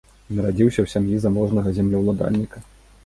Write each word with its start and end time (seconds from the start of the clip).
Нарадзіўся 0.37 0.73
ў 0.83 0.87
сям'і 0.95 1.19
заможнага 1.25 1.75
землеўладальніка. 1.81 2.57